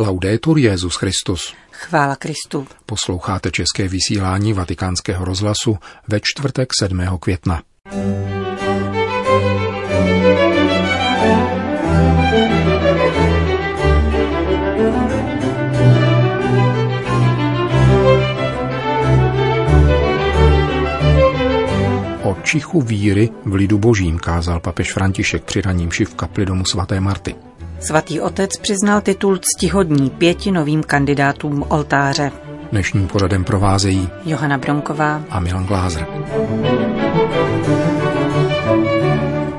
Laudetur 0.00 0.58
Jezus 0.58 0.96
Christus. 0.96 1.54
Chvála 1.70 2.16
Kristu. 2.16 2.66
Posloucháte 2.86 3.50
české 3.50 3.88
vysílání 3.88 4.52
Vatikánského 4.52 5.24
rozhlasu 5.24 5.78
ve 6.08 6.20
čtvrtek 6.22 6.68
7. 6.78 7.18
května. 7.20 7.62
O 22.22 22.36
čichu 22.42 22.82
víry 22.82 23.30
v 23.44 23.54
lidu 23.54 23.78
božím 23.78 24.18
kázal 24.18 24.60
papež 24.60 24.92
František 24.92 25.44
při 25.44 25.60
raním 25.60 25.90
v 25.90 26.14
kapli 26.14 26.46
domu 26.46 26.64
svaté 26.64 27.00
Marty. 27.00 27.47
Svatý 27.80 28.20
otec 28.20 28.56
přiznal 28.56 29.00
titul 29.00 29.38
ctihodní 29.38 30.10
pěti 30.10 30.50
novým 30.50 30.82
kandidátům 30.82 31.64
oltáře. 31.68 32.32
Dnešním 32.70 33.08
pořadem 33.08 33.44
provázejí 33.44 34.08
Johana 34.24 34.58
Bronková 34.58 35.24
a 35.30 35.40
Milan 35.40 35.66
Glázer. 35.66 36.06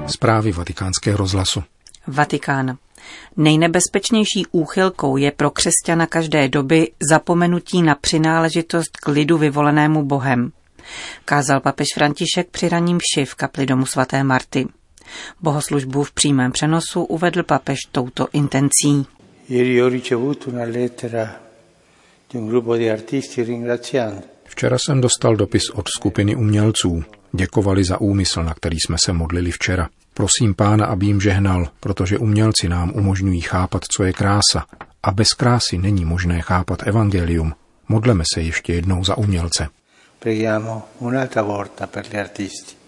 Zprávy 0.08 0.52
vatikánského 0.52 1.18
rozhlasu. 1.18 1.64
Vatikán. 2.08 2.78
Nejnebezpečnější 3.38 4.46
úchylkou 4.52 5.18
je 5.18 5.32
pro 5.32 5.50
křesťana 5.52 6.08
každé 6.08 6.50
doby 6.50 6.92
zapomenutí 7.10 7.82
na 7.82 7.96
přináležitost 7.96 8.98
k 8.98 9.08
lidu 9.08 9.38
vyvolenému 9.38 10.06
Bohem. 10.06 10.52
Kázal 11.26 11.60
papež 11.60 11.88
František 11.96 12.50
při 12.52 12.70
raním 12.70 12.98
vši 13.02 13.26
v 13.26 13.36
kapli 13.36 13.66
domu 13.66 13.86
svaté 13.86 14.24
Marty. 14.24 14.68
Bohoslužbu 15.42 16.04
v 16.04 16.12
přímém 16.12 16.52
přenosu 16.52 17.04
uvedl 17.04 17.44
papež 17.44 17.80
touto 17.92 18.28
intencí. 18.34 19.06
Včera 24.44 24.78
jsem 24.78 25.02
dostal 25.02 25.36
dopis 25.36 25.70
od 25.70 25.90
skupiny 25.98 26.36
umělců. 26.36 27.04
Děkovali 27.32 27.84
za 27.84 28.02
úmysl, 28.02 28.44
na 28.44 28.54
který 28.54 28.78
jsme 28.80 28.98
se 29.06 29.14
modlili 29.14 29.52
včera. 29.52 29.90
Prosím 30.14 30.56
pána, 30.56 30.86
aby 30.86 31.06
jim 31.06 31.22
žehnal, 31.22 31.68
protože 31.80 32.18
umělci 32.18 32.70
nám 32.70 32.92
umožňují 32.96 33.42
chápat, 33.42 33.86
co 33.96 34.04
je 34.04 34.14
krása. 34.14 34.66
A 35.04 35.12
bez 35.12 35.34
krásy 35.34 35.78
není 35.78 36.06
možné 36.06 36.42
chápat 36.42 36.88
evangelium. 36.88 37.54
Modleme 37.88 38.24
se 38.34 38.42
ještě 38.42 38.74
jednou 38.74 39.04
za 39.04 39.18
umělce. 39.18 39.68
Preghiamo 40.20 40.84
un'altra 41.00 41.42
volta 41.42 41.88
per 41.88 42.06
gli 42.10 42.20
artisti. 42.20 42.79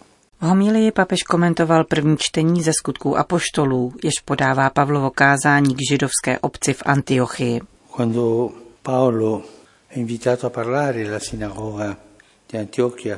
V 0.41 0.43
homilii 0.43 0.91
papež 0.91 1.23
komentoval 1.23 1.83
první 1.83 2.17
čtení 2.19 2.63
ze 2.63 2.71
skutků 2.73 3.17
apoštolů, 3.17 3.93
jež 4.03 4.13
podává 4.25 4.69
Pavlovo 4.69 5.09
kázání 5.09 5.75
k 5.75 5.77
židovské 5.91 6.39
obci 6.39 6.73
v 6.73 6.83
Antiochii. 6.85 7.61
Quando 7.95 8.49
Paolo 8.83 9.41
è 9.89 9.99
invitato 9.99 10.47
a 10.47 10.49
parlare 10.49 11.07
alla 11.07 11.19
sinagoga 11.19 11.97
di 12.51 12.59
Antiochia, 12.59 13.17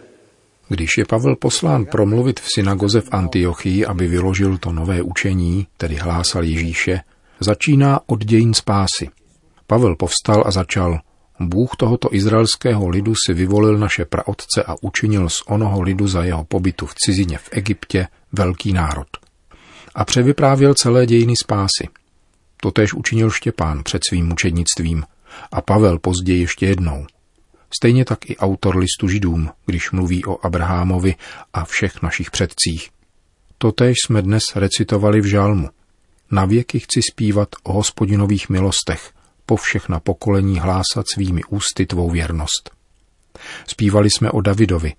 když 0.69 0.89
je 0.97 1.05
Pavel 1.05 1.35
poslán 1.35 1.85
promluvit 1.85 2.39
v 2.39 2.47
synagoze 2.55 3.01
v 3.01 3.09
Antiochii, 3.11 3.85
aby 3.85 4.07
vyložil 4.07 4.57
to 4.57 4.71
nové 4.71 5.01
učení, 5.01 5.67
tedy 5.77 5.95
hlásal 5.95 6.43
Ježíše, 6.43 6.99
začíná 7.39 7.99
od 8.05 8.25
dějin 8.25 8.53
spásy. 8.53 9.09
Pavel 9.67 9.95
povstal 9.95 10.43
a 10.45 10.51
začal– 10.51 10.99
Bůh 11.49 11.75
tohoto 11.77 12.15
izraelského 12.15 12.89
lidu 12.89 13.13
si 13.25 13.33
vyvolil 13.33 13.77
naše 13.77 14.05
praotce 14.05 14.63
a 14.67 14.75
učinil 14.81 15.29
z 15.29 15.41
onoho 15.47 15.81
lidu 15.81 16.07
za 16.07 16.23
jeho 16.23 16.43
pobytu 16.43 16.85
v 16.85 16.95
cizině 16.95 17.37
v 17.37 17.49
Egyptě 17.51 18.07
velký 18.31 18.73
národ. 18.73 19.07
A 19.95 20.05
převyprávěl 20.05 20.73
celé 20.73 21.05
dějiny 21.05 21.33
spásy. 21.35 21.87
Totež 22.61 22.93
učinil 22.93 23.31
Štěpán 23.31 23.83
před 23.83 24.01
svým 24.09 24.27
mučednictvím 24.27 25.03
a 25.51 25.61
Pavel 25.61 25.99
později 25.99 26.41
ještě 26.41 26.65
jednou. 26.65 27.05
Stejně 27.77 28.05
tak 28.05 28.29
i 28.29 28.37
autor 28.37 28.77
listu 28.77 29.07
židům, 29.07 29.49
když 29.65 29.91
mluví 29.91 30.25
o 30.25 30.45
Abrahamovi 30.45 31.15
a 31.53 31.65
všech 31.65 32.01
našich 32.01 32.31
předcích. 32.31 32.89
Totež 33.57 33.97
jsme 34.05 34.21
dnes 34.21 34.43
recitovali 34.55 35.21
v 35.21 35.25
žalmu. 35.25 35.69
Na 36.31 36.45
věky 36.45 36.79
chci 36.79 37.01
zpívat 37.11 37.49
o 37.63 37.73
hospodinových 37.73 38.49
milostech– 38.49 39.11
po 39.45 39.55
všechna 39.55 39.99
pokolení 39.99 40.59
hlásat 40.59 41.05
svými 41.13 41.41
ústy 41.49 41.85
tvou 41.85 42.09
věrnost. 42.09 42.71
Zpívali 43.67 44.09
jsme 44.09 44.31
o 44.31 44.41
Davidovi. 44.41 44.93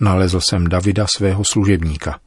Nalezl 0.00 0.40
jsem 0.40 0.68
Davida 0.68 1.06
svého 1.16 1.42
služebníka. 1.52 2.20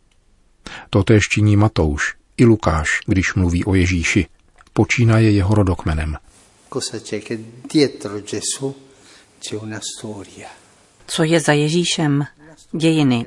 Totéž 0.89 1.23
činí 1.23 1.57
Matouš 1.57 2.15
i 2.37 2.45
Lukáš, 2.45 2.89
když 3.05 3.33
mluví 3.33 3.65
o 3.65 3.75
Ježíši. 3.75 4.27
Počínaje 4.73 5.31
jeho 5.31 5.55
rodokmenem. 5.55 6.17
Co 11.07 11.23
je 11.23 11.39
za 11.39 11.53
Ježíšem? 11.53 12.25
Dějiny. 12.71 13.25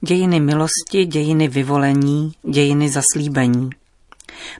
Dějiny 0.00 0.40
milosti, 0.40 1.04
dějiny 1.06 1.48
vyvolení, 1.48 2.32
dějiny 2.50 2.88
zaslíbení. 2.88 3.70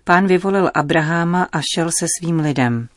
Pán 0.05 0.27
vyvolil 0.27 0.71
Abraháma 0.75 1.49
a 1.53 1.61
šel 1.75 1.91
se 1.99 2.07
svým 2.19 2.41
lidem. 2.41 2.89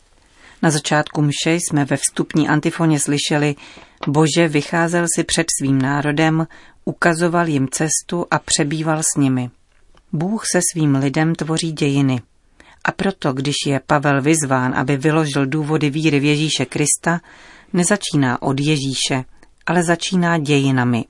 Na 0.61 0.71
začátku 0.71 1.21
mše 1.21 1.53
jsme 1.53 1.85
ve 1.85 1.97
vstupní 1.97 2.47
antifoně 2.47 2.99
slyšeli 2.99 3.55
Bože 4.07 4.47
vycházel 4.47 5.05
si 5.15 5.23
před 5.23 5.47
svým 5.59 5.81
národem, 5.81 6.47
ukazoval 6.85 7.47
jim 7.47 7.67
cestu 7.71 8.25
a 8.31 8.39
přebýval 8.39 9.03
s 9.03 9.17
nimi. 9.17 9.49
Bůh 10.13 10.43
se 10.51 10.61
svým 10.71 10.95
lidem 10.95 11.35
tvoří 11.35 11.71
dějiny. 11.71 12.21
A 12.83 12.91
proto, 12.91 13.33
když 13.33 13.55
je 13.65 13.81
Pavel 13.87 14.21
vyzván, 14.21 14.73
aby 14.75 14.97
vyložil 14.97 15.45
důvody 15.45 15.89
víry 15.89 16.19
v 16.19 16.23
Ježíše 16.23 16.65
Krista, 16.65 17.21
nezačíná 17.73 18.41
od 18.41 18.59
Ježíše, 18.59 19.23
ale 19.65 19.83
začíná 19.83 20.37
dějinami. 20.37 21.05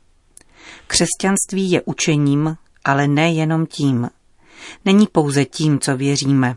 Křesťanství 0.88 1.72
je 1.72 1.82
učením, 1.86 2.58
ale 2.86 3.08
ne 3.08 3.32
jenom 3.32 3.66
tím. 3.66 4.10
Není 4.86 5.08
pouze 5.12 5.46
tím, 5.46 5.80
co 5.80 5.98
věříme, 5.98 6.56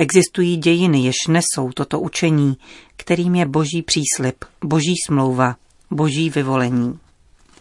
Existují 0.00 0.56
dějiny, 0.56 1.04
jež 1.04 1.16
nesou 1.28 1.70
toto 1.74 2.00
učení, 2.00 2.56
kterým 2.96 3.34
je 3.34 3.46
boží 3.46 3.82
příslip, 3.82 4.44
boží 4.64 4.94
smlouva, 5.06 5.56
boží 5.90 6.30
vyvolení. 6.30 6.98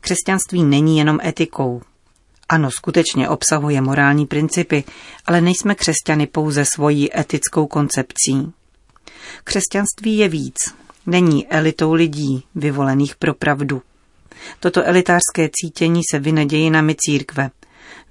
Křesťanství 0.02 0.64
není 0.64 0.98
jenom 0.98 1.20
etikou. 1.24 1.82
Ano, 2.50 2.72
skutečně 2.72 3.30
obsahuje 3.30 3.82
morální 3.82 4.26
principy, 4.26 4.84
ale 5.26 5.42
nejsme 5.42 5.76
křesťany 5.76 6.28
pouze 6.28 6.66
svojí 6.66 7.20
etickou 7.20 7.68
koncepcí. 7.68 8.52
Křesťanství 9.44 10.18
je 10.18 10.28
víc. 10.30 10.58
Není 11.06 11.48
elitou 11.48 11.94
lidí, 11.94 12.44
vyvolených 12.56 13.16
pro 13.16 13.34
pravdu. 13.34 13.82
Toto 14.60 14.88
elitářské 14.88 15.50
cítění 15.54 16.02
se 16.12 16.20
vyne 16.20 16.46
dějinami 16.46 16.96
církve, 17.00 17.50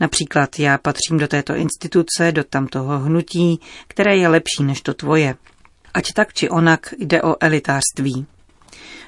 Například 0.00 0.59
já 0.59 0.78
patřím 0.78 1.19
do 1.19 1.28
této 1.28 1.54
instituce, 1.54 2.32
do 2.32 2.44
tamtoho 2.44 2.98
hnutí, 2.98 3.60
které 3.88 4.16
je 4.16 4.28
lepší 4.28 4.62
než 4.62 4.81
to 4.81 4.94
tvoje. 4.94 5.34
Ať 5.94 6.12
tak 6.12 6.34
či 6.34 6.48
onak 6.48 6.94
jde 6.98 7.22
o 7.22 7.36
elitářství. 7.41 8.26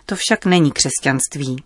To 0.07 0.17
však 0.17 0.45
není 0.45 0.73
křesťanství. 0.73 1.57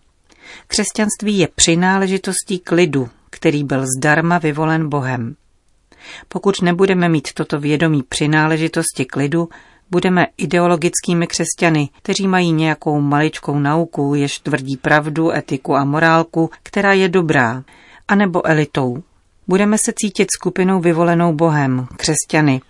Křesťanství 0.67 1.39
je 1.39 1.49
přináležitostí 1.55 2.59
k 2.59 2.73
lidu, 2.73 3.09
který 3.31 3.65
byl 3.65 3.85
zdarma 3.99 4.39
vyvolen 4.39 4.89
Bohem. 4.89 5.37
Pokud 6.29 6.63
nebudeme 6.63 7.09
mít 7.09 7.33
toto 7.33 7.61
vědomí 7.61 8.03
přináležitosti 8.03 9.05
k 9.05 9.17
lidu, 9.17 9.49
budeme 9.91 10.27
ideologickými 10.37 11.27
křesťany, 11.27 11.89
kteří 12.03 12.29
mají 12.29 12.53
nějakou 12.53 13.01
maličkou 13.01 13.59
nauku, 13.59 14.15
jež 14.15 14.39
tvrdí 14.39 14.77
pravdu, 14.77 15.33
etiku 15.33 15.77
a 15.77 15.85
morálku, 15.85 16.51
která 16.63 16.93
je 16.93 17.09
dobrá, 17.09 17.65
anebo 18.09 18.47
elitou. 18.47 19.03
Budeme 19.49 19.77
se 19.79 19.93
cítit 19.97 20.29
skupinou 20.39 20.81
vyvolenou 20.81 21.33
Bohem, 21.33 21.87
křesťany, 21.97 22.61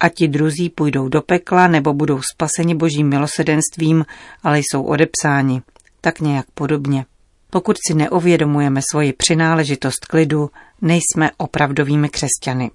a 0.00 0.08
ti 0.08 0.28
druzí 0.28 0.70
půjdou 0.70 1.08
do 1.08 1.22
pekla 1.22 1.68
nebo 1.68 1.94
budou 1.94 2.20
spaseni 2.34 2.74
božím 2.74 3.08
milosedenstvím, 3.08 4.04
ale 4.42 4.58
jsou 4.58 4.82
odepsáni. 4.82 5.62
Tak 6.00 6.20
nějak 6.20 6.46
podobně. 6.54 7.04
Pokud 7.50 7.76
si 7.86 7.94
neuvědomujeme 7.94 8.80
svoji 8.90 9.12
přináležitost 9.12 10.06
k 10.06 10.14
lidu, 10.14 10.50
nejsme 10.82 11.30
opravdovými 11.36 12.08
křesťany. 12.08 12.70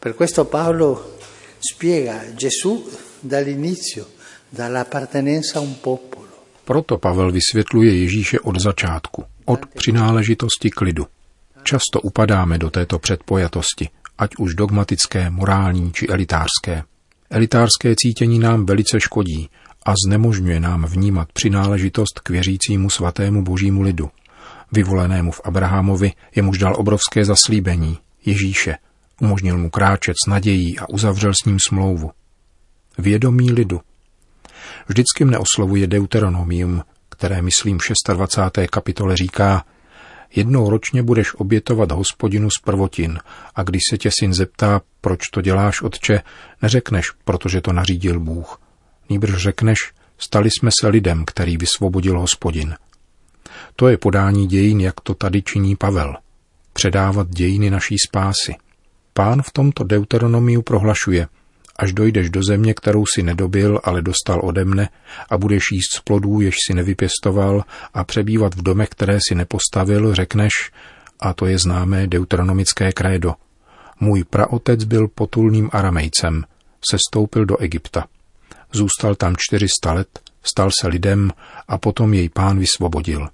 Per 0.00 0.12
questo 0.12 0.44
Paolo 0.44 1.06
spiega 1.72 2.14
Gesù 2.32 2.84
dall'inizio, 3.22 4.06
dall'appartenenza 4.52 5.58
a 5.58 5.60
un 5.60 5.74
popolo. 5.74 6.28
Proto 6.64 6.98
Pavel 6.98 7.32
vysvětluje 7.32 7.94
Ježíše 7.94 8.40
od 8.40 8.60
začátku, 8.60 9.24
od 9.44 9.66
přináležitosti 9.66 10.70
k 10.70 10.80
lidu. 10.80 11.06
Často 11.62 12.00
upadáme 12.00 12.58
do 12.58 12.70
této 12.70 12.98
předpojatosti, 12.98 13.88
ať 14.18 14.36
už 14.36 14.54
dogmatické, 14.54 15.30
morální 15.30 15.92
či 15.92 16.06
elitářské. 16.06 16.82
Elitářské 17.30 17.94
cítění 17.96 18.38
nám 18.38 18.66
velice 18.66 19.00
škodí 19.00 19.50
a 19.86 19.94
znemožňuje 20.06 20.60
nám 20.60 20.84
vnímat 20.84 21.32
přináležitost 21.32 22.20
k 22.22 22.30
věřícímu 22.30 22.90
svatému 22.90 23.44
božímu 23.44 23.82
lidu, 23.82 24.10
vyvolenému 24.72 25.32
v 25.32 25.40
Abrahamovi, 25.44 26.12
jemuž 26.36 26.58
dal 26.58 26.74
obrovské 26.78 27.24
zaslíbení, 27.24 27.98
Ježíše, 28.24 28.76
umožnil 29.20 29.58
mu 29.58 29.70
kráčet 29.70 30.16
s 30.24 30.30
nadějí 30.30 30.78
a 30.78 30.88
uzavřel 30.88 31.32
s 31.34 31.44
ním 31.44 31.58
smlouvu. 31.68 32.10
vědomí 32.98 33.52
lidu. 33.52 33.80
Vždycky 34.88 35.24
mne 35.24 35.38
oslovuje 35.38 35.86
Deuteronomium, 35.86 36.82
které, 37.08 37.42
myslím, 37.42 37.78
v 37.78 38.14
26. 38.14 38.70
kapitole 38.70 39.16
říká, 39.16 39.64
jednou 40.36 40.70
ročně 40.70 41.02
budeš 41.02 41.34
obětovat 41.34 41.92
hospodinu 41.92 42.48
z 42.50 42.60
prvotin 42.64 43.18
a 43.54 43.62
když 43.62 43.80
se 43.90 43.98
tě 43.98 44.10
syn 44.18 44.34
zeptá, 44.34 44.80
proč 45.00 45.28
to 45.28 45.40
děláš, 45.40 45.82
otče, 45.82 46.22
neřekneš, 46.62 47.10
protože 47.24 47.60
to 47.60 47.72
nařídil 47.72 48.20
Bůh. 48.20 48.60
Nýbrž 49.08 49.42
řekneš, 49.42 49.78
stali 50.18 50.50
jsme 50.50 50.70
se 50.80 50.88
lidem, 50.88 51.24
který 51.24 51.56
vysvobodil 51.56 52.20
hospodin. 52.20 52.74
To 53.76 53.88
je 53.88 53.98
podání 53.98 54.46
dějin, 54.46 54.80
jak 54.80 55.00
to 55.00 55.14
tady 55.14 55.42
činí 55.42 55.76
Pavel. 55.76 56.16
Předávat 56.72 57.28
dějiny 57.28 57.70
naší 57.70 57.96
spásy. 58.08 58.54
Pán 59.12 59.42
v 59.42 59.52
tomto 59.52 59.84
Deuteronomiu 59.84 60.62
prohlašuje– 60.62 61.26
až 61.80 61.92
dojdeš 61.92 62.30
do 62.30 62.42
země, 62.42 62.74
kterou 62.74 63.04
si 63.14 63.22
nedobil, 63.22 63.80
ale 63.84 64.02
dostal 64.02 64.40
ode 64.44 64.64
mne, 64.64 64.88
a 65.30 65.38
budeš 65.38 65.62
jíst 65.72 65.96
z 65.96 66.00
plodů, 66.00 66.40
jež 66.40 66.54
si 66.66 66.74
nevypěstoval, 66.74 67.64
a 67.94 68.04
přebývat 68.04 68.54
v 68.54 68.62
domech, 68.62 68.88
které 68.88 69.18
si 69.28 69.34
nepostavil, 69.34 70.14
řekneš, 70.14 70.52
a 71.20 71.32
to 71.32 71.46
je 71.46 71.58
známé 71.58 72.06
deuteronomické 72.06 72.92
krédo. 72.92 73.34
Můj 74.00 74.24
praotec 74.24 74.84
byl 74.84 75.08
potulným 75.08 75.70
aramejcem, 75.72 76.44
sestoupil 76.90 77.44
do 77.44 77.56
Egypta. 77.56 78.06
Zůstal 78.72 79.14
tam 79.14 79.34
400 79.38 79.92
let, 79.92 80.20
stal 80.42 80.70
se 80.80 80.88
lidem 80.88 81.30
a 81.68 81.78
potom 81.78 82.14
jej 82.14 82.28
pán 82.28 82.58
vysvobodil. 82.58 83.28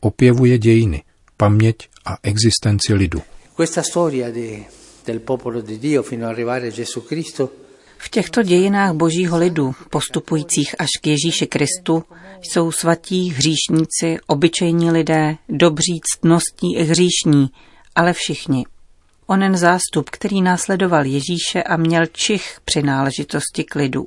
Opěvuje 0.00 0.58
dějiny, 0.58 1.02
paměť 1.36 1.88
a 2.04 2.16
existenci 2.22 2.94
lidu. 2.94 3.22
Questa 3.56 3.82
storia 3.82 4.30
di, 4.30 4.66
del 5.06 5.20
popolo 5.20 5.60
di 5.60 5.78
Dio 5.78 6.02
fino 6.02 6.26
ad 6.26 6.32
arrivare 6.32 6.68
a 6.68 6.70
Gesù 6.70 7.00
Cristo 7.00 7.50
v 8.08 8.10
těchto 8.10 8.42
dějinách 8.42 8.92
božího 8.92 9.38
lidu, 9.38 9.74
postupujících 9.90 10.74
až 10.78 10.88
k 11.02 11.06
Ježíši 11.06 11.46
Kristu, 11.46 12.04
jsou 12.40 12.72
svatí, 12.72 13.30
hříšníci, 13.30 14.18
obyčejní 14.26 14.90
lidé, 14.90 15.36
dobří, 15.48 16.00
ctností 16.04 16.76
i 16.76 16.82
hříšní, 16.82 17.50
ale 17.94 18.12
všichni. 18.12 18.66
Onen 19.26 19.56
zástup, 19.56 20.10
který 20.10 20.42
následoval 20.42 21.06
Ježíše 21.06 21.62
a 21.62 21.76
měl 21.76 22.06
čich 22.06 22.60
při 22.64 22.82
náležitosti 22.82 23.64
k 23.64 23.74
lidu. 23.74 24.06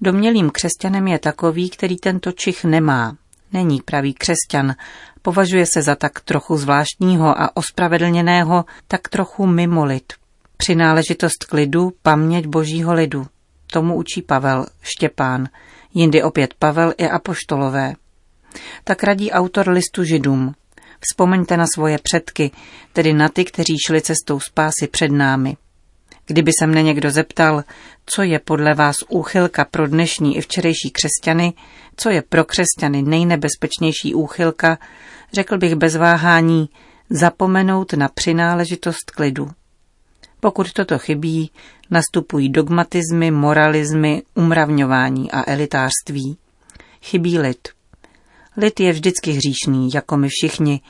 Domělým 0.00 0.50
křesťanem 0.50 1.08
je 1.08 1.18
takový, 1.18 1.70
který 1.70 1.96
tento 1.96 2.32
čich 2.32 2.64
nemá. 2.64 3.16
Není 3.52 3.80
pravý 3.84 4.14
křesťan, 4.14 4.74
považuje 5.22 5.66
se 5.66 5.82
za 5.82 5.94
tak 5.94 6.20
trochu 6.20 6.56
zvláštního 6.56 7.40
a 7.40 7.56
ospravedlněného, 7.56 8.64
tak 8.88 9.08
trochu 9.08 9.46
mimo 9.46 9.84
lid, 9.84 10.12
Přináležitost 10.56 11.44
k 11.48 11.52
lidu, 11.52 11.92
paměť 12.02 12.46
božího 12.46 12.94
lidu. 12.94 13.26
Tomu 13.66 13.96
učí 13.96 14.22
Pavel, 14.22 14.66
Štěpán, 14.82 15.48
jindy 15.94 16.22
opět 16.22 16.54
Pavel 16.54 16.92
i 16.98 17.08
apoštolové. 17.08 17.94
Tak 18.84 19.02
radí 19.02 19.30
autor 19.30 19.68
listu 19.68 20.04
židům. 20.04 20.54
Vzpomeňte 21.00 21.56
na 21.56 21.64
svoje 21.74 21.98
předky, 22.02 22.50
tedy 22.92 23.12
na 23.12 23.28
ty, 23.28 23.44
kteří 23.44 23.76
šli 23.86 24.02
cestou 24.02 24.40
spásy 24.40 24.86
před 24.90 25.08
námi. 25.08 25.56
Kdyby 26.26 26.50
se 26.60 26.66
mne 26.66 26.82
někdo 26.82 27.10
zeptal, 27.10 27.64
co 28.06 28.22
je 28.22 28.38
podle 28.38 28.74
vás 28.74 28.96
úchylka 29.08 29.64
pro 29.64 29.88
dnešní 29.88 30.36
i 30.36 30.40
včerejší 30.40 30.90
křesťany, 30.90 31.52
co 31.96 32.10
je 32.10 32.22
pro 32.22 32.44
křesťany 32.44 33.02
nejnebezpečnější 33.02 34.14
úchylka, 34.14 34.78
řekl 35.32 35.58
bych 35.58 35.74
bez 35.74 35.96
váhání 35.96 36.68
zapomenout 37.10 37.92
na 37.92 38.08
přináležitost 38.08 39.10
k 39.10 39.18
lidu. 39.18 39.50
Pokud 40.44 40.72
toto 40.72 40.98
chybí, 40.98 41.50
nastupují 41.90 42.48
dogmatizmy, 42.48 43.30
moralizmy, 43.30 44.22
umravňování 44.34 45.30
a 45.30 45.50
elitářství. 45.50 46.36
Chybí 47.02 47.38
lid. 47.38 47.68
Lid 48.56 48.80
je 48.80 48.92
vždycky 48.92 49.30
hříšný, 49.30 49.90
jako 49.94 50.16
my 50.16 50.28
všichni, 50.28 50.80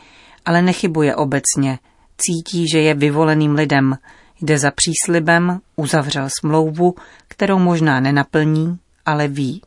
ale 0.44 0.62
nechybuje 0.62 1.16
obecně. 1.16 1.78
Cítí, 2.18 2.68
že 2.72 2.80
je 2.80 2.94
vyvoleným 2.94 3.54
lidem, 3.54 3.98
jde 4.42 4.58
za 4.58 4.70
příslibem, 4.70 5.60
uzavřel 5.76 6.28
smlouvu, 6.40 6.94
kterou 7.28 7.58
možná 7.58 8.00
nenaplní, 8.00 8.78
ale 9.06 9.28
ví. 9.28 9.62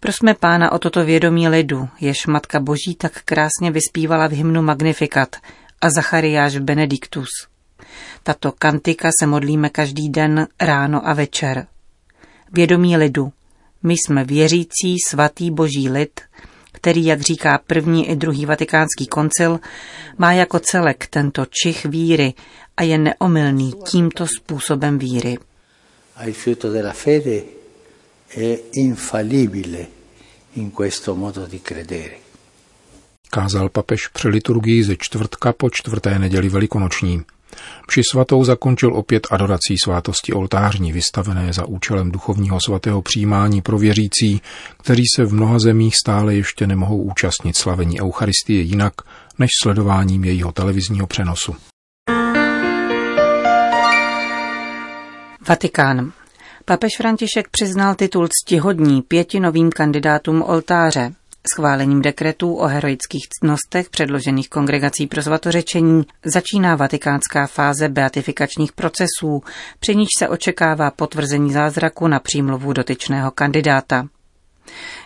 Prosme 0.00 0.34
pána 0.34 0.72
o 0.72 0.78
toto 0.78 1.04
vědomí 1.04 1.48
lidu, 1.48 1.88
jež 2.00 2.26
Matka 2.26 2.60
Boží 2.60 2.94
tak 2.98 3.22
krásně 3.24 3.70
vyspívala 3.70 4.26
v 4.26 4.32
hymnu 4.32 4.62
Magnificat 4.62 5.36
a 5.80 5.90
Zachariáš 5.90 6.58
Benediktus. 6.58 7.28
Tato 8.22 8.52
kantika 8.52 9.10
se 9.20 9.26
modlíme 9.26 9.68
každý 9.68 10.08
den 10.08 10.46
ráno 10.60 11.08
a 11.08 11.12
večer. 11.12 11.66
Vědomí 12.52 12.96
lidu. 12.96 13.32
My 13.82 13.94
jsme 13.94 14.24
věřící 14.24 14.96
svatý 15.08 15.50
boží 15.50 15.88
lid, 15.88 16.20
který, 16.72 17.04
jak 17.04 17.20
říká 17.20 17.60
první 17.66 18.08
i 18.08 18.16
druhý 18.16 18.46
vatikánský 18.46 19.06
koncil, 19.06 19.60
má 20.18 20.32
jako 20.32 20.58
celek 20.58 21.06
tento 21.06 21.46
čich 21.62 21.86
víry 21.86 22.34
a 22.76 22.82
je 22.82 22.98
neomylný 22.98 23.72
tímto 23.90 24.26
způsobem 24.26 24.98
víry. 24.98 25.38
Il 26.26 26.32
fiuto 26.32 26.72
della 26.72 26.92
fede 26.92 27.42
è 28.36 28.58
infallibile 28.72 29.86
in 30.54 30.70
questo 30.70 31.14
modo 31.14 31.46
di 31.46 31.58
credere. 31.58 32.14
Kázal 33.30 33.68
papež 33.68 34.08
při 34.08 34.28
liturgii 34.28 34.84
ze 34.84 34.96
čtvrtka 34.96 35.52
po 35.52 35.70
čtvrté 35.70 36.18
neděli 36.18 36.48
velikonoční. 36.48 37.22
Při 37.86 38.00
svatou 38.12 38.44
zakončil 38.44 38.96
opět 38.96 39.26
adorací 39.30 39.76
svátosti 39.84 40.32
oltářní, 40.32 40.92
vystavené 40.92 41.52
za 41.52 41.66
účelem 41.66 42.12
duchovního 42.12 42.58
svatého 42.66 43.02
přijímání 43.02 43.62
pro 43.62 43.78
věřící, 43.78 44.40
kteří 44.82 45.02
se 45.16 45.24
v 45.24 45.34
mnoha 45.34 45.58
zemích 45.58 45.96
stále 45.96 46.34
ještě 46.34 46.66
nemohou 46.66 47.02
účastnit 47.02 47.56
slavení 47.56 48.00
Eucharistie 48.00 48.62
jinak, 48.62 48.92
než 49.38 49.50
sledováním 49.62 50.24
jejího 50.24 50.52
televizního 50.52 51.06
přenosu. 51.06 51.56
Vatikán. 55.48 56.12
Papež 56.64 56.92
František 56.96 57.48
přiznal 57.50 57.94
titul 57.94 58.28
ctihodní 58.28 59.02
pěti 59.02 59.40
novým 59.40 59.70
kandidátům 59.70 60.42
oltáře. 60.42 61.12
Schválením 61.54 62.02
dekretů 62.02 62.54
o 62.54 62.66
heroických 62.66 63.28
ctnostech 63.28 63.90
předložených 63.90 64.48
kongregací 64.48 65.06
pro 65.06 65.22
svatořečení 65.22 66.02
začíná 66.24 66.76
vatikánská 66.76 67.46
fáze 67.46 67.88
beatifikačních 67.88 68.72
procesů, 68.72 69.42
při 69.80 69.96
níž 69.96 70.08
se 70.18 70.28
očekává 70.28 70.90
potvrzení 70.90 71.52
zázraku 71.52 72.08
na 72.08 72.20
přímluvu 72.20 72.72
dotyčného 72.72 73.30
kandidáta. 73.30 74.08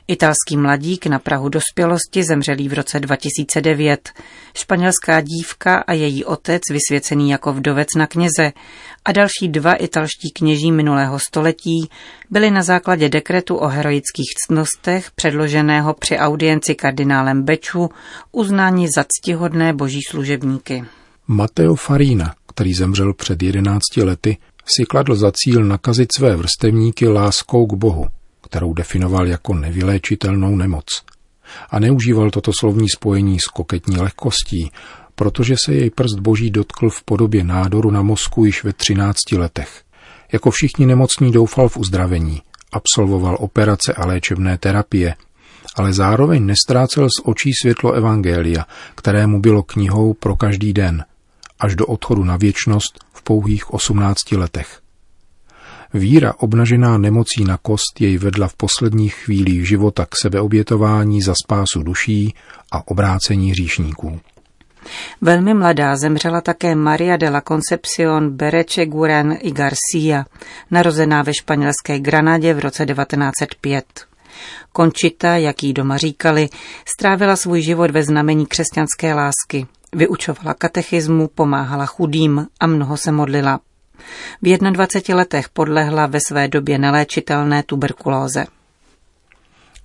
Italský 0.09 0.57
mladík 0.57 1.07
na 1.07 1.19
Prahu 1.19 1.49
dospělosti 1.49 2.25
zemřelý 2.25 2.69
v 2.69 2.73
roce 2.73 3.01
2009, 3.01 4.11
španělská 4.55 5.21
dívka 5.21 5.79
a 5.87 5.93
její 5.93 6.25
otec 6.25 6.63
vysvěcený 6.71 7.31
jako 7.31 7.53
vdovec 7.53 7.89
na 7.97 8.07
kněze 8.07 8.53
a 9.05 9.13
další 9.13 9.49
dva 9.49 9.75
italští 9.75 10.31
kněží 10.31 10.73
minulého 10.73 11.19
století 11.19 11.89
byli 12.31 12.51
na 12.51 12.63
základě 12.63 13.09
dekretu 13.09 13.57
o 13.57 13.67
heroických 13.67 14.27
ctnostech 14.47 15.11
předloženého 15.11 15.95
při 15.95 16.19
audienci 16.19 16.75
kardinálem 16.75 17.43
Beču 17.43 17.91
uznáni 18.33 18.89
za 18.97 19.05
ctihodné 19.09 19.73
boží 19.73 20.01
služebníky. 20.09 20.85
Matteo 21.27 21.75
Farina, 21.75 22.35
který 22.49 22.75
zemřel 22.75 23.15
před 23.15 23.43
11 23.43 23.97
lety, 23.97 24.37
si 24.65 24.85
kladl 24.85 25.15
za 25.15 25.33
cíl 25.35 25.65
nakazit 25.65 26.09
své 26.17 26.37
vrstevníky 26.37 27.09
láskou 27.09 27.67
k 27.67 27.75
Bohu– 27.75 28.07
kterou 28.51 28.75
definoval 28.75 29.27
jako 29.27 29.55
nevyléčitelnou 29.55 30.57
nemoc. 30.57 30.85
A 31.71 31.79
neužíval 31.79 32.31
toto 32.31 32.51
slovní 32.61 32.89
spojení 32.89 33.39
s 33.41 33.47
koketní 33.47 33.97
lehkostí, 33.97 34.71
protože 35.15 35.55
se 35.65 35.75
jej 35.75 35.91
prst 35.91 36.19
boží 36.19 36.51
dotkl 36.51 36.91
v 36.91 37.03
podobě 37.03 37.45
nádoru 37.45 37.91
na 37.91 38.03
mozku 38.03 38.45
již 38.45 38.65
ve 38.65 38.73
13 38.73 39.17
letech. 39.33 39.83
Jako 40.33 40.51
všichni 40.51 40.87
nemocní 40.87 41.33
doufal 41.33 41.69
v 41.69 41.77
uzdravení, 41.77 42.43
absolvoval 42.73 43.37
operace 43.41 43.95
a 43.95 44.07
léčebné 44.07 44.59
terapie, 44.59 45.15
ale 45.77 45.93
zároveň 45.93 46.47
nestrácel 46.47 47.09
z 47.09 47.23
očí 47.25 47.51
světlo 47.63 47.93
Evangelia, 47.93 48.67
kterému 48.95 49.41
bylo 49.41 49.63
knihou 49.63 50.15
pro 50.15 50.37
každý 50.37 50.73
den, 50.73 51.05
až 51.61 51.77
do 51.77 51.87
odchodu 51.87 52.25
na 52.25 52.37
věčnost 52.37 53.05
v 53.13 53.23
pouhých 53.23 53.75
18 53.75 54.33
letech. 54.33 54.81
Víra 55.95 56.35
obnažená 56.39 56.99
nemocí 56.99 57.45
na 57.45 57.57
kost 57.57 58.01
jej 58.01 58.19
vedla 58.19 58.49
v 58.49 58.55
posledních 58.55 59.15
chvílích 59.15 59.69
života 59.69 60.07
k 60.07 60.17
sebeobětování 60.23 61.23
za 61.23 61.35
spásu 61.45 61.83
duší 61.83 62.35
a 62.73 62.89
obrácení 62.89 63.51
hříšníků. 63.51 64.21
Velmi 65.21 65.55
mladá 65.55 65.97
zemřela 65.97 66.41
také 66.41 66.75
Maria 66.75 67.17
de 67.17 67.29
la 67.29 67.41
Concepción 67.41 68.31
Bereche 68.31 68.87
Guren 68.87 69.39
y 69.41 69.51
Garcia, 69.51 70.25
narozená 70.71 71.23
ve 71.23 71.35
španělské 71.35 71.99
Granadě 71.99 72.55
v 72.55 72.59
roce 72.59 72.87
1905. 72.87 73.85
Končita, 74.73 75.37
jak 75.37 75.63
jí 75.63 75.73
doma 75.73 75.97
říkali, 75.97 76.49
strávila 76.97 77.37
svůj 77.37 77.63
život 77.63 77.91
ve 77.91 78.03
znamení 78.03 78.47
křesťanské 78.47 79.15
lásky. 79.15 79.67
Vyučovala 79.95 80.55
katechismu, 80.55 81.29
pomáhala 81.29 81.87
chudým 81.87 82.47
a 82.61 82.67
mnoho 82.67 82.97
se 82.97 83.13
modlila. 83.13 83.61
V 84.43 84.59
21 84.59 85.17
letech 85.17 85.49
podlehla 85.49 86.07
ve 86.07 86.19
své 86.29 86.49
době 86.49 86.79
neléčitelné 86.79 87.63
tuberkulóze. 87.63 88.45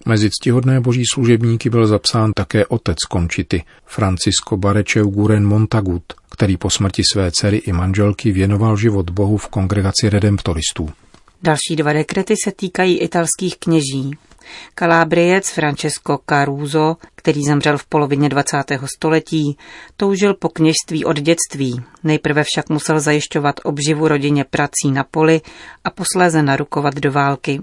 Mezi 0.07 0.29
ctihodné 0.29 0.79
boží 0.81 1.03
služebníky 1.13 1.69
byl 1.69 1.87
zapsán 1.87 2.33
také 2.33 2.65
otec 2.65 2.97
Končity, 3.09 3.63
Francisco 3.85 4.57
Barečev 4.57 5.05
Guren 5.05 5.47
Montagut, 5.47 6.03
který 6.31 6.57
po 6.57 6.69
smrti 6.69 7.01
své 7.13 7.31
dcery 7.31 7.57
i 7.57 7.71
manželky 7.71 8.31
věnoval 8.31 8.77
život 8.77 9.09
Bohu 9.09 9.37
v 9.37 9.47
kongregaci 9.47 10.09
redemptoristů. 10.09 10.89
Další 11.43 11.75
dva 11.75 11.93
dekrety 11.93 12.33
se 12.45 12.51
týkají 12.51 12.99
italských 12.99 13.57
kněží. 13.59 14.11
Kalábriec 14.75 15.49
Francesco 15.49 16.19
Caruso, 16.29 16.97
který 17.15 17.43
zemřel 17.43 17.77
v 17.77 17.85
polovině 17.85 18.29
20. 18.29 18.57
století, 18.95 19.57
toužil 19.97 20.33
po 20.33 20.49
kněžství 20.49 21.05
od 21.05 21.19
dětství. 21.19 21.81
Nejprve 22.03 22.43
však 22.43 22.69
musel 22.69 22.99
zajišťovat 22.99 23.55
obživu 23.63 24.07
rodině 24.07 24.43
prací 24.43 24.91
na 24.91 25.03
poli 25.03 25.41
a 25.83 25.89
posléze 25.89 26.43
narukovat 26.43 26.95
do 26.95 27.11
války. 27.11 27.61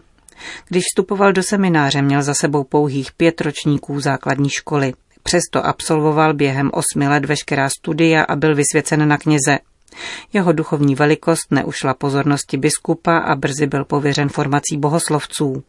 Když 0.69 0.85
vstupoval 0.85 1.33
do 1.33 1.43
semináře, 1.43 2.02
měl 2.02 2.23
za 2.23 2.35
sebou 2.35 2.64
pouhých 2.64 3.12
pět 3.12 3.41
ročníků 3.41 4.00
základní 4.00 4.49
školy. 4.50 4.93
Přesto 5.23 5.67
absolvoval 5.67 6.35
během 6.35 6.71
osmi 6.73 7.09
let 7.09 7.25
veškerá 7.25 7.69
studia 7.69 8.23
a 8.23 8.37
byl 8.37 8.55
vysvěcen 8.55 9.09
na 9.09 9.19
kněze. 9.19 9.59
Jeho 10.33 10.53
duchovní 10.53 10.95
velikost 10.95 11.47
neušla 11.51 11.95
pozornosti 11.95 12.57
biskupa 12.57 13.19
a 13.19 13.35
brzy 13.35 13.67
byl 13.67 13.85
pověřen 13.85 14.29
formací 14.29 14.77
bohoslovců. 14.77 15.65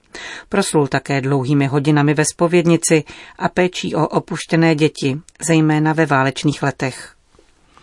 Proslul 0.50 0.88
také 0.88 1.22
dlouhými 1.22 1.68
hodinami 1.68 2.14
ve 2.14 2.26
spovědnici 2.26 3.04
a 3.40 3.50
péčí 3.50 3.96
o 3.96 4.08
opuštěné 4.08 4.76
děti, 4.76 5.20
zejména 5.48 5.94
ve 5.94 6.06
válečných 6.06 6.64
letech. 6.64 7.14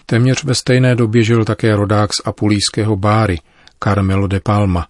Téměř 0.06 0.44
ve 0.44 0.54
stejné 0.54 0.94
době 0.94 1.22
žil 1.22 1.44
také 1.44 1.76
rodák 1.76 2.10
z 2.12 2.20
apulijského 2.24 2.96
Báry, 2.96 3.38
Carmelo 3.84 4.26
de 4.26 4.40
Palma. 4.40 4.86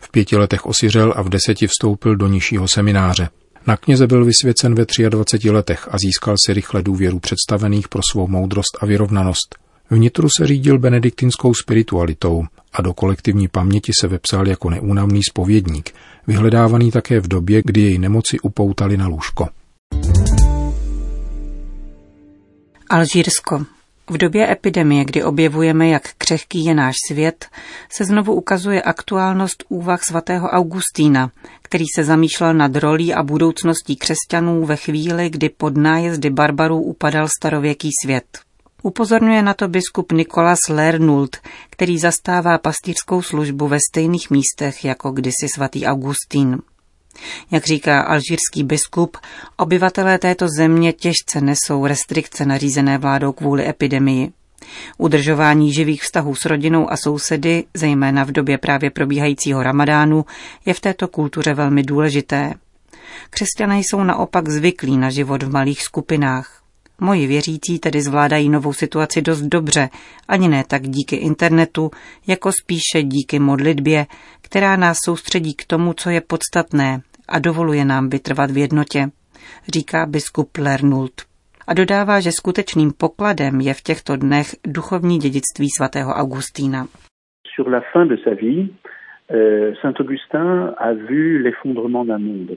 V 0.00 0.10
pěti 0.10 0.36
letech 0.36 0.66
osiřel 0.66 1.14
a 1.16 1.22
v 1.22 1.28
deseti 1.28 1.66
vstoupil 1.66 2.16
do 2.16 2.26
nižšího 2.26 2.68
semináře. 2.68 3.28
Na 3.66 3.76
kněze 3.76 4.06
byl 4.06 4.24
vysvěcen 4.24 4.74
ve 4.74 4.84
23 5.08 5.50
letech 5.50 5.88
a 5.90 5.98
získal 5.98 6.36
si 6.46 6.54
rychle 6.54 6.82
důvěru 6.82 7.20
představených 7.20 7.88
pro 7.88 8.00
svou 8.12 8.28
moudrost 8.28 8.78
a 8.80 8.86
vyrovnanost. 8.86 9.63
Vnitru 9.90 10.28
se 10.38 10.46
řídil 10.46 10.78
benediktinskou 10.78 11.54
spiritualitou 11.54 12.44
a 12.72 12.82
do 12.82 12.94
kolektivní 12.94 13.48
paměti 13.48 13.92
se 14.00 14.08
vepsal 14.08 14.48
jako 14.48 14.70
neúnavný 14.70 15.20
spovědník, 15.30 15.94
vyhledávaný 16.26 16.90
také 16.90 17.20
v 17.20 17.28
době, 17.28 17.62
kdy 17.64 17.80
jej 17.80 17.98
nemoci 17.98 18.40
upoutali 18.40 18.96
na 18.96 19.06
lůžko. 19.08 19.48
Alžírsko. 22.90 23.64
V 24.10 24.18
době 24.18 24.52
epidemie, 24.52 25.04
kdy 25.04 25.24
objevujeme, 25.24 25.88
jak 25.88 26.02
křehký 26.18 26.64
je 26.64 26.74
náš 26.74 26.94
svět, 27.08 27.46
se 27.92 28.04
znovu 28.04 28.34
ukazuje 28.34 28.82
aktuálnost 28.82 29.64
úvah 29.68 30.04
svatého 30.04 30.48
Augustína, 30.48 31.30
který 31.62 31.84
se 31.96 32.04
zamýšlel 32.04 32.54
nad 32.54 32.76
rolí 32.76 33.14
a 33.14 33.22
budoucností 33.22 33.96
křesťanů 33.96 34.66
ve 34.66 34.76
chvíli, 34.76 35.30
kdy 35.30 35.48
pod 35.48 35.76
nájezdy 35.76 36.30
barbarů 36.30 36.80
upadal 36.80 37.28
starověký 37.38 37.90
svět. 38.04 38.43
Upozorňuje 38.84 39.42
na 39.42 39.54
to 39.54 39.68
biskup 39.68 40.12
Nikolas 40.12 40.58
Lernult, 40.68 41.36
který 41.70 41.98
zastává 41.98 42.58
pastýřskou 42.58 43.22
službu 43.22 43.68
ve 43.68 43.78
stejných 43.90 44.30
místech 44.30 44.84
jako 44.84 45.10
kdysi 45.10 45.48
svatý 45.54 45.86
Augustín. 45.86 46.58
Jak 47.50 47.66
říká 47.66 48.00
alžírský 48.00 48.64
biskup, 48.64 49.16
obyvatelé 49.56 50.18
této 50.18 50.46
země 50.58 50.92
těžce 50.92 51.40
nesou 51.40 51.86
restrikce 51.86 52.44
nařízené 52.44 52.98
vládou 52.98 53.32
kvůli 53.32 53.68
epidemii. 53.68 54.32
Udržování 54.98 55.72
živých 55.72 56.02
vztahů 56.02 56.34
s 56.34 56.44
rodinou 56.44 56.92
a 56.92 56.96
sousedy, 56.96 57.64
zejména 57.74 58.24
v 58.24 58.32
době 58.32 58.58
právě 58.58 58.90
probíhajícího 58.90 59.62
ramadánu, 59.62 60.24
je 60.66 60.74
v 60.74 60.80
této 60.80 61.08
kultuře 61.08 61.54
velmi 61.54 61.82
důležité. 61.82 62.54
Křesťané 63.30 63.78
jsou 63.78 64.04
naopak 64.04 64.48
zvyklí 64.48 64.96
na 64.96 65.10
život 65.10 65.42
v 65.42 65.52
malých 65.52 65.82
skupinách. 65.82 66.63
Moji 67.00 67.26
věřící 67.26 67.78
tedy 67.78 68.00
zvládají 68.00 68.48
novou 68.48 68.72
situaci 68.72 69.22
dost 69.22 69.42
dobře, 69.42 69.88
ani 70.28 70.48
ne 70.48 70.64
tak 70.68 70.82
díky 70.82 71.16
internetu, 71.16 71.90
jako 72.26 72.50
spíše 72.52 73.02
díky 73.02 73.38
modlitbě, 73.38 74.06
která 74.42 74.76
nás 74.76 74.96
soustředí 75.04 75.54
k 75.54 75.66
tomu, 75.66 75.92
co 75.92 76.10
je 76.10 76.20
podstatné 76.20 77.00
a 77.28 77.38
dovoluje 77.38 77.84
nám 77.84 78.08
vytrvat 78.08 78.50
v 78.50 78.56
jednotě, 78.56 79.10
říká 79.68 80.06
biskup 80.06 80.58
Lernult. 80.58 81.12
A 81.66 81.74
dodává, 81.74 82.20
že 82.20 82.32
skutečným 82.32 82.92
pokladem 82.92 83.60
je 83.60 83.74
v 83.74 83.82
těchto 83.82 84.16
dnech 84.16 84.46
duchovní 84.66 85.18
dědictví 85.18 85.68
svatého 85.76 86.12
Augustína. 86.12 86.86
Sur 87.54 87.68
la 87.68 87.80
fin 87.92 88.08
de 88.08 88.16
sa 88.16 88.34
vie, 88.34 88.68
euh, 89.30 89.74
Saint 89.80 90.00
Augustin 90.00 90.74
a 90.78 90.92
vu 90.92 91.38
l'effondrement 91.38 92.06
d'un 92.06 92.22
monde. 92.22 92.56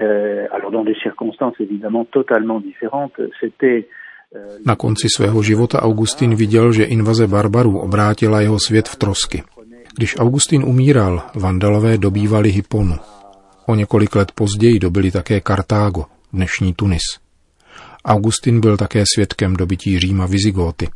Euh, 0.00 0.46
alors 0.52 0.70
dans 0.70 0.84
des 0.84 0.94
circonstances 1.02 1.54
évidemment 1.58 2.04
totalement 2.04 2.60
différentes, 2.60 3.18
c'était 3.40 3.88
euh, 4.34 4.58
na 4.64 4.76
konci 4.76 5.08
svého 5.08 5.42
života 5.42 5.78
Augustín 5.82 6.34
viděl, 6.34 6.72
že 6.72 6.84
invaze 6.84 7.26
barbarů 7.26 7.78
obrátila 7.78 8.40
jeho 8.40 8.58
svět 8.60 8.88
v 8.88 8.96
trosky. 8.96 9.42
Když 9.96 10.18
Augustín 10.18 10.64
umíral, 10.64 11.22
vandalové 11.34 11.98
dobývali 11.98 12.50
Hipponu. 12.50 12.96
O 13.66 13.74
několik 13.74 14.14
let 14.14 14.32
později 14.32 14.78
dobili 14.78 15.10
také 15.10 15.40
Kartágo, 15.40 16.04
dnešní 16.32 16.74
Tunis. 16.74 17.02
Augustin 18.04 18.60
byl 18.60 18.76
také 18.76 19.02
svědkem 19.14 19.56
dobytí 19.56 19.98
Říma 19.98 20.26
Vizigóty. 20.26 20.88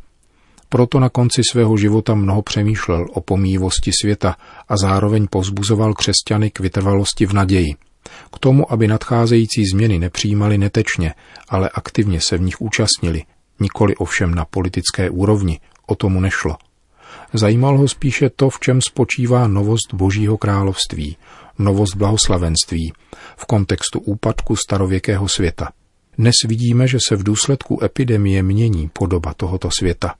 Proto 0.69 0.99
na 0.99 1.09
konci 1.09 1.41
svého 1.51 1.77
života 1.77 2.15
mnoho 2.15 2.41
přemýšlel 2.41 3.05
o 3.13 3.21
pomývosti 3.21 3.91
světa 4.01 4.35
a 4.69 4.77
zároveň 4.77 5.27
pozbuzoval 5.29 5.93
křesťany 5.93 6.51
k 6.51 6.59
vytrvalosti 6.59 7.25
v 7.25 7.33
naději– 7.33 7.75
k 8.33 8.39
tomu, 8.39 8.71
aby 8.71 8.87
nadcházející 8.87 9.65
změny 9.65 9.99
nepřijímali 9.99 10.57
netečně, 10.57 11.13
ale 11.49 11.69
aktivně 11.73 12.21
se 12.21 12.37
v 12.37 12.41
nich 12.41 12.61
účastnili, 12.61 13.23
nikoli 13.59 13.95
ovšem 13.95 14.35
na 14.35 14.45
politické 14.45 15.09
úrovni, 15.09 15.59
o 15.87 15.95
tomu 15.95 16.19
nešlo. 16.19 16.57
Zajímal 17.33 17.77
ho 17.77 17.87
spíše 17.87 18.29
to, 18.29 18.49
v 18.49 18.59
čem 18.59 18.79
spočívá 18.81 19.47
novost 19.47 19.93
Božího 19.93 20.37
království, 20.37 21.17
novost 21.59 21.95
blahoslavenství, 21.95 22.93
v 23.37 23.45
kontextu 23.45 23.99
úpadku 23.99 24.55
starověkého 24.55 25.27
světa. 25.27 25.69
Dnes 26.17 26.35
vidíme, 26.47 26.87
že 26.87 26.97
se 27.07 27.15
v 27.15 27.23
důsledku 27.23 27.83
epidemie 27.83 28.43
mění 28.43 28.89
podoba 28.93 29.33
tohoto 29.33 29.69
světa. 29.79 30.13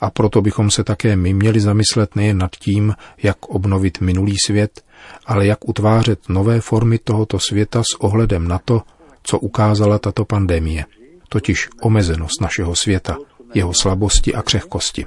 A 0.00 0.10
proto 0.10 0.40
bychom 0.40 0.70
se 0.70 0.84
také 0.84 1.16
my 1.16 1.34
měli 1.34 1.60
zamyslet 1.60 2.16
nejen 2.16 2.38
nad 2.38 2.50
tím, 2.50 2.92
jak 3.22 3.46
obnovit 3.48 4.00
minulý 4.00 4.34
svět, 4.46 4.70
ale 5.26 5.46
jak 5.46 5.68
utvářet 5.68 6.28
nové 6.28 6.60
formy 6.60 6.98
tohoto 6.98 7.38
světa 7.38 7.82
s 7.82 8.00
ohledem 8.00 8.48
na 8.48 8.58
to, 8.58 8.82
co 9.22 9.38
ukázala 9.38 9.98
tato 9.98 10.24
pandemie, 10.24 10.84
totiž 11.28 11.68
omezenost 11.82 12.40
našeho 12.40 12.76
světa, 12.76 13.16
jeho 13.54 13.74
slabosti 13.74 14.34
a 14.34 14.42
křehkosti. 14.42 15.04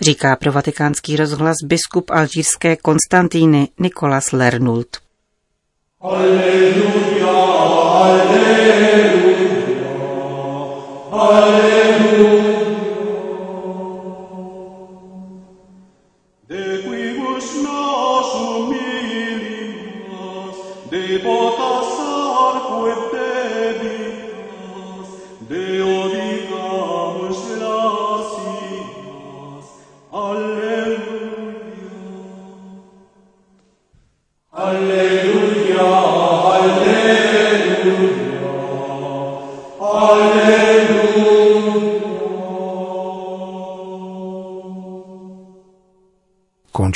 Říká 0.00 0.36
pro 0.36 0.52
vatikánský 0.52 1.16
rozhlas 1.16 1.56
biskup 1.64 2.10
alžírské 2.10 2.76
Konstantíny 2.76 3.68
Nikolas 3.80 4.32
Lernult. 4.32 5.07
Alleluia, 6.00 7.26
alleluia, 7.98 8.62
alleluia. 11.10 12.38
De 16.46 16.82
quibus 16.84 17.48
nos 17.64 18.28
humilias, 18.46 19.76
de 20.88 21.18
votas 21.18 21.90
arque 22.46 22.94
debitas, 23.82 25.08
de 25.48 25.82